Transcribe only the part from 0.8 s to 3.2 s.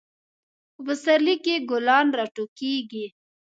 پسرلی کې ګلان راټوکیږي.